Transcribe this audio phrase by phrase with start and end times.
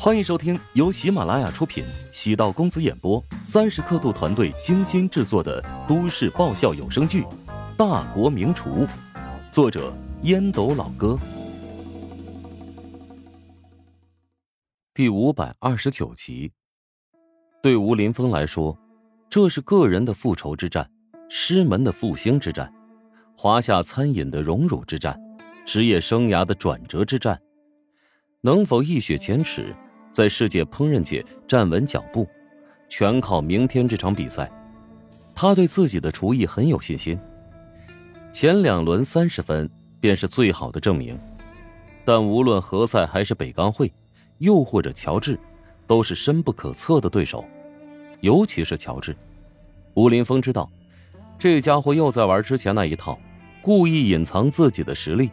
[0.00, 7.22] 欢迎收听由喜马拉雅出品、喜道公子演播、三十刻度团队精心制作的都市爆笑有声剧
[7.76, 8.86] 《大国名厨》，
[9.50, 9.92] 作者
[10.22, 11.18] 烟斗老哥，
[14.94, 16.52] 第五百二十九集。
[17.60, 18.78] 对吴林峰来说，
[19.28, 20.88] 这是个人的复仇之战，
[21.28, 22.72] 师门的复兴之战，
[23.36, 25.20] 华夏餐饮的荣辱之战，
[25.66, 27.42] 职业生涯的转折之战，
[28.42, 29.74] 能否一雪前耻？
[30.18, 32.26] 在世界烹饪界站稳脚步，
[32.88, 34.50] 全靠明天这场比赛。
[35.32, 37.16] 他对自己的厨艺很有信心。
[38.32, 41.16] 前两轮三十分便是最好的证明。
[42.04, 43.92] 但无论何塞还是北钢会，
[44.38, 45.38] 又或者乔治，
[45.86, 47.44] 都是深不可测的对手。
[48.20, 49.14] 尤其是乔治，
[49.94, 50.68] 吴林峰知道，
[51.38, 53.16] 这家伙又在玩之前那一套，
[53.62, 55.30] 故意隐藏自己的实力。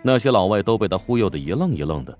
[0.00, 2.18] 那些老外都被他忽悠的一愣一愣的。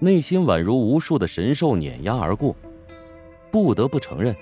[0.00, 2.54] 内心宛如无数的神兽碾压而过，
[3.50, 4.34] 不得不承认，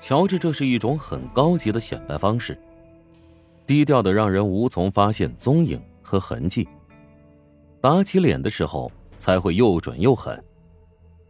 [0.00, 2.58] 乔治这是一种很高级的显摆方式，
[3.66, 6.68] 低调的让人无从发现踪影和痕迹。
[7.80, 10.42] 打起脸的时候才会又准又狠，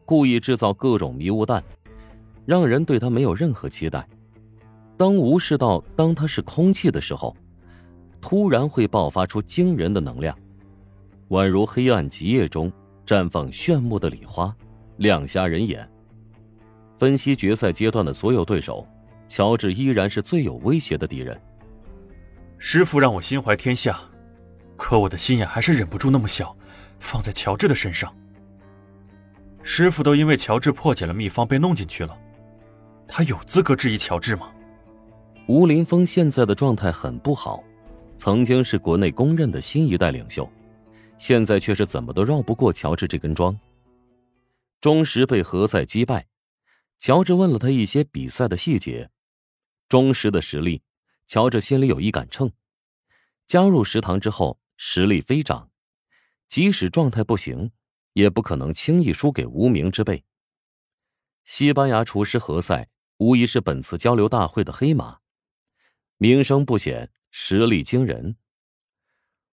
[0.04, 1.62] 故意制造各种迷雾弹，
[2.44, 4.04] 让人对他没有任何期待。
[4.96, 7.36] 当无视到当他是空气的时候，
[8.20, 10.36] 突然会爆发出惊人的能量，
[11.28, 12.70] 宛如黑暗极夜中。
[13.10, 14.54] 绽放炫目的礼花，
[14.98, 15.84] 亮瞎人眼。
[16.96, 18.86] 分析决赛阶段的所有对手，
[19.26, 21.36] 乔治依然是最有威胁的敌人。
[22.56, 23.98] 师傅让我心怀天下，
[24.76, 26.56] 可我的心眼还是忍不住那么小，
[27.00, 28.14] 放在乔治的身上。
[29.64, 32.16] 师傅都因为乔治破解了秘方被弄进去了，
[33.08, 34.52] 他有资格质疑乔治吗？
[35.48, 37.64] 吴林峰现在的状态很不好，
[38.16, 40.48] 曾经是国内公认的新一代领袖。
[41.20, 43.60] 现在却是怎么都绕不过乔治这根桩。
[44.80, 46.26] 钟石被何塞击败，
[46.98, 49.10] 乔治问了他一些比赛的细节。
[49.86, 50.80] 钟石的实力，
[51.26, 52.50] 乔治心里有一杆秤。
[53.46, 55.70] 加入食堂之后，实力飞涨，
[56.48, 57.70] 即使状态不行，
[58.14, 60.24] 也不可能轻易输给无名之辈。
[61.44, 62.88] 西班牙厨师何塞
[63.18, 65.18] 无疑是本次交流大会的黑马，
[66.16, 68.38] 名声不显，实力惊人。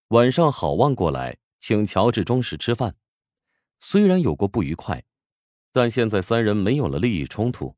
[0.08, 1.36] 晚上好望过来。
[1.60, 2.96] 请乔治忠实吃饭，
[3.80, 5.04] 虽然有过不愉快，
[5.72, 7.76] 但现在三人没有了利益冲突，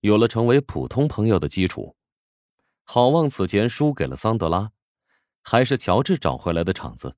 [0.00, 1.96] 有了成为普通朋友的基础。
[2.84, 4.72] 好望此前输给了桑德拉，
[5.40, 7.16] 还是乔治找回来的场子。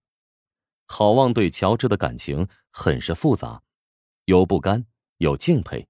[0.87, 3.63] 好望对乔治的感情很是复杂，
[4.27, 4.87] 有不甘，
[5.17, 5.89] 有敬佩，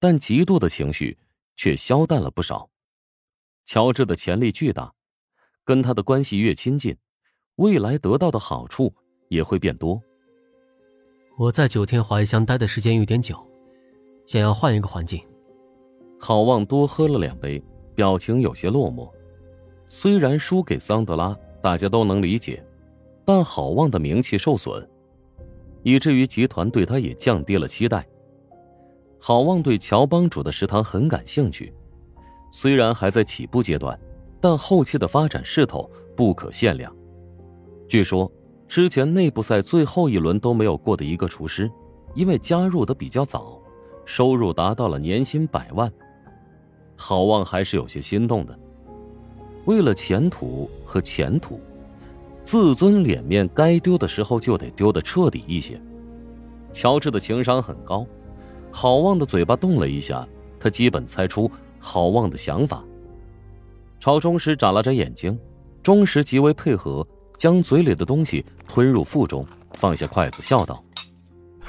[0.00, 1.16] 但嫉妒的情绪
[1.54, 2.70] 却消淡了不少。
[3.64, 4.94] 乔治的潜力巨大，
[5.64, 6.96] 跟他的关系越亲近，
[7.54, 8.96] 未来得到的好处。
[9.28, 10.00] 也会变多。
[11.36, 13.38] 我在九天怀乡待的时间有点久，
[14.26, 15.22] 想要换一个环境。
[16.18, 17.62] 郝望多喝了两杯，
[17.94, 19.08] 表情有些落寞。
[19.86, 22.60] 虽然输给桑德拉，大家都能理解，
[23.24, 24.84] 但郝望的名气受损，
[25.84, 28.04] 以至于集团对他也降低了期待。
[29.20, 31.72] 郝望对乔帮主的食堂很感兴趣，
[32.50, 33.96] 虽然还在起步阶段，
[34.40, 36.92] 但后期的发展势头不可限量。
[37.86, 38.28] 据说。
[38.68, 41.70] 之前内部赛最后一轮都没有过的一个厨师，
[42.14, 43.58] 因为加入的比较早，
[44.04, 45.90] 收入达到了年薪百万。
[46.94, 48.56] 郝望还是有些心动的。
[49.64, 51.58] 为了前途和前途，
[52.44, 55.80] 自尊脸面该丢的时候就得丢的彻底一些。
[56.70, 58.06] 乔治的情商很高，
[58.70, 60.28] 郝望的嘴巴动了一下，
[60.60, 62.84] 他基本猜出郝望的想法。
[63.98, 65.38] 朝中时眨了眨眼睛，
[65.82, 67.06] 中时极为配合。
[67.38, 70.84] 将嘴里的东西吞入腹中，放下筷子，笑道：“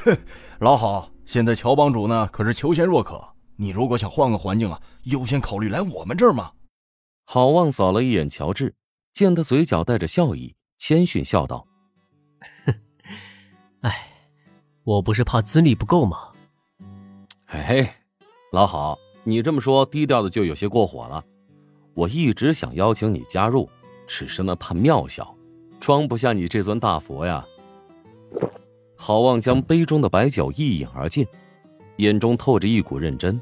[0.03, 0.17] 哼，
[0.59, 3.23] 老郝，现在乔帮主呢可是求贤若渴，
[3.55, 6.51] 你如果想换个环境啊，优先考虑来我们这儿嘛。”
[7.23, 8.73] 郝望扫了一眼乔治，
[9.13, 11.67] 见他嘴角带着笑意，谦逊笑道
[12.65, 12.73] ：“哼，
[13.81, 14.09] 哎，
[14.83, 16.17] 我不是怕资历不够吗
[17.45, 17.89] ？”“嘿嘿，
[18.51, 21.23] 老郝，你这么说低调的就有些过火了。
[21.93, 23.69] 我一直想邀请你加入，
[24.07, 25.31] 只是那怕庙小。”
[25.79, 27.45] 装不下你这尊大佛呀！
[28.95, 31.25] 郝望将杯中的白酒一饮而尽，
[31.97, 33.39] 眼中透着一股认真。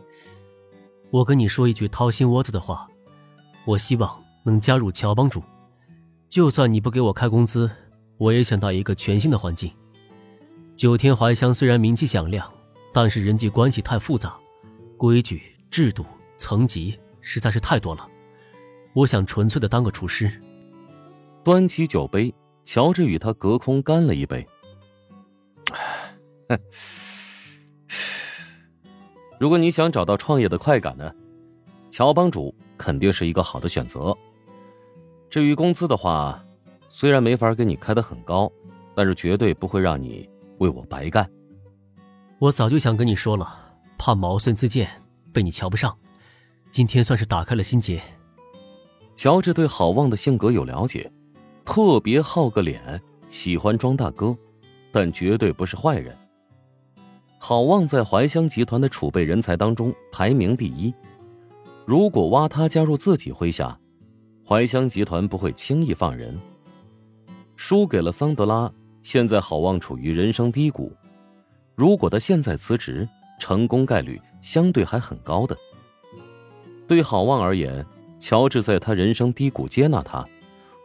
[1.10, 2.88] 我跟你说一句掏心窝子的话，
[3.66, 5.42] 我希望能加入乔帮主。
[6.30, 7.70] 就算你不给我开工资，
[8.18, 9.72] 我也想到一个全新的环境。
[10.76, 12.48] 九天怀乡虽然名气响亮，
[12.94, 14.38] 但是人际关系太复杂，
[14.96, 15.42] 规矩、
[15.72, 16.06] 制度、
[16.38, 18.08] 层级实在是太多了。
[18.94, 20.32] 我想纯粹的当个厨师。
[21.48, 22.36] 端起酒杯，
[22.66, 24.46] 乔治与他隔空干了一杯。
[29.40, 31.10] 如果你想找到创业的快感呢，
[31.90, 34.14] 乔帮主肯定是一个好的选择。
[35.30, 36.44] 至于工资的话，
[36.90, 38.52] 虽然没法给你开的很高，
[38.94, 41.32] 但是绝对不会让你为我白干。
[42.40, 45.02] 我早就想跟你说了，怕毛遂自荐，
[45.32, 45.98] 被你瞧不上。
[46.72, 48.04] 今天算是打开了心结。
[49.16, 51.10] 乔治对郝旺的性格有了解，
[51.68, 52.80] 特别好个脸，
[53.28, 54.34] 喜欢装大哥，
[54.90, 56.18] 但绝对不是坏人。
[57.38, 60.94] 郝旺在怀乡集团的储备人才当中排名第一，
[61.86, 63.78] 如果挖他加入自己麾下，
[64.48, 66.40] 怀乡集团不会轻易放人。
[67.58, 68.72] 输给了桑德拉，
[69.02, 70.94] 现在郝旺处于人生低谷，
[71.76, 73.08] 如果他现在辞职，
[73.42, 75.56] 成功概率相对还很高的。
[76.88, 77.86] 对郝旺而言。
[78.20, 80.28] 乔治在他人生低谷接纳他，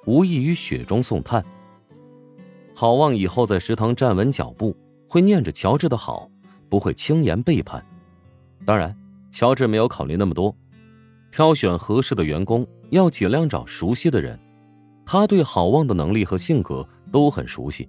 [0.06, 1.44] 无异于雪中送炭。
[2.74, 4.76] 郝旺以后在食堂站稳脚步，
[5.08, 6.28] 会念着乔治的好，
[6.68, 7.84] 不会轻言背叛。
[8.64, 8.96] 当然，
[9.30, 10.54] 乔治没有考虑那么多，
[11.30, 14.38] 挑选合适的员工要尽量找熟悉的人。
[15.04, 17.88] 他对郝旺的能力和性格都很熟悉，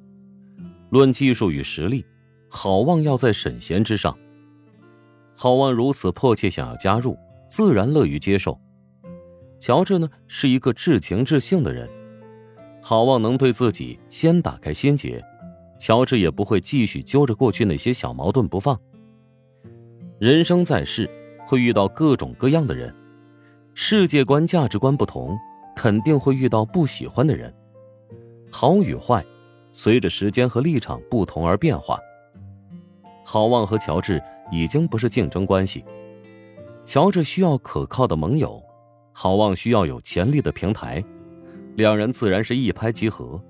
[0.89, 2.05] 论技术与实力，
[2.49, 4.17] 郝旺要在沈贤之上。
[5.35, 7.17] 郝旺如此迫切想要加入，
[7.47, 8.59] 自然乐于接受。
[9.59, 11.89] 乔治呢是一个至情至性的人，
[12.85, 15.23] 郝望能对自己先打开心结，
[15.79, 18.77] 乔治也不会继续揪着过去那些小矛盾不放。
[20.19, 21.09] 人生在世，
[21.47, 22.93] 会遇到各种各样的人，
[23.73, 25.33] 世界观、价值观不同，
[25.73, 27.55] 肯定会遇到不喜欢的人。
[28.51, 29.23] 好与坏，
[29.71, 31.97] 随着时间和立场不同而变化。
[33.23, 34.21] 郝望和乔治
[34.51, 35.85] 已经不是竞争关系，
[36.83, 38.61] 乔治需要可靠的盟友。
[39.13, 41.01] 郝望需要有潜力的平台，
[41.75, 43.41] 两人自然是一拍即合。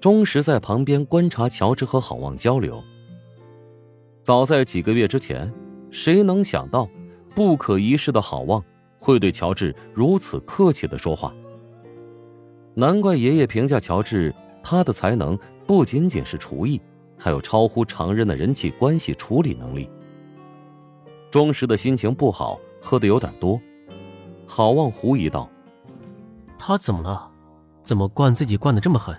[0.00, 2.82] 钟石在旁边观察乔治和郝望交流。
[4.22, 5.52] 早在几个月之前，
[5.90, 6.88] 谁能想到
[7.34, 8.62] 不可一世的郝望
[8.98, 11.32] 会对乔治如此客气的说话？
[12.74, 14.32] 难怪爷爷评价乔治，
[14.62, 15.36] 他的才能
[15.66, 16.80] 不仅仅是厨艺，
[17.16, 19.90] 还有超乎常人的人际关系处理能力。
[21.30, 23.60] 钟石的心情不好，喝的有点多。
[24.46, 25.50] 郝望狐疑道
[26.68, 27.30] ：“他怎么了？
[27.80, 29.16] 怎么惯自己惯的这么狠？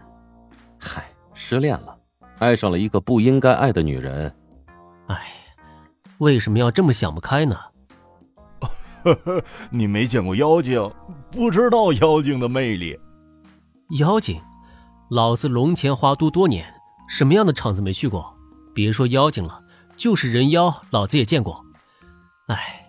[0.78, 1.04] 嗨，
[1.34, 1.98] 失恋了，
[2.38, 4.31] 爱上了一个不应该爱的女人。
[5.07, 5.34] 哎，
[6.19, 7.57] 为什么要这么想不开呢？
[9.04, 10.80] 呵呵，你没见过妖精，
[11.31, 12.96] 不知道妖精的魅力。
[13.98, 14.40] 妖精，
[15.10, 16.72] 老子龙潜花都多年，
[17.07, 18.31] 什么样的场子没去过？
[18.75, 19.63] 别说妖精了，
[19.98, 21.66] 就是人妖，老子也见过。
[22.50, 22.86] 哎。”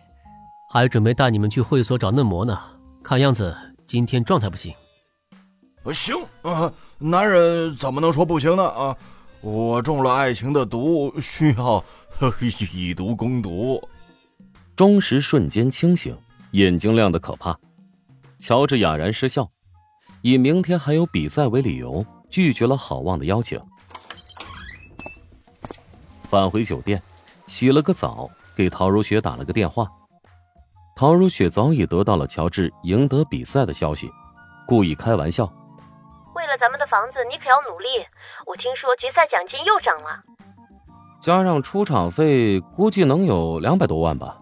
[0.70, 2.60] 还准备带你们去会所找嫩模呢，
[3.02, 3.56] 看样子
[3.90, 4.72] 今天状态不行。
[5.92, 8.62] 行啊，男人怎么能说不行呢？
[8.64, 8.96] 啊，
[9.40, 11.84] 我中了爱情的毒，需要
[12.70, 13.82] 以毒攻毒。
[14.76, 16.16] 钟石瞬间清醒，
[16.52, 17.58] 眼睛亮得可怕。
[18.38, 19.50] 乔治哑然失笑，
[20.22, 23.60] 以明天还有比赛为理由，拒绝了好望的邀请。
[26.28, 27.02] 返回酒店，
[27.48, 29.90] 洗了个澡，给陶如雪打了个电话。
[31.00, 34.06] 陶如雪早已得到了乔治赢得比赛的消息，
[34.66, 35.46] 故意开玩笑
[36.36, 37.86] ：“为了咱们的房子，你可要努力。
[38.46, 40.22] 我听说决赛奖金又涨了，
[41.18, 44.38] 加上出场费，估计能有两百多万吧。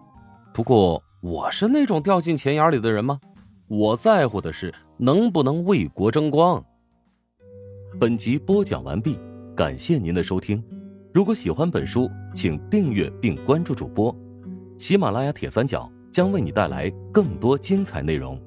[0.53, 3.21] 不过我是那种掉进钱眼里的人吗？
[3.69, 6.61] 我在乎的是能不能为国争光。”
[8.01, 9.17] 本集播讲完毕，
[9.55, 10.61] 感谢您的收听。
[11.13, 14.13] 如果喜欢本书，请订阅并关注主播，
[14.77, 15.89] 喜马拉雅铁三角。
[16.11, 18.39] 将为你带来更多精彩内容。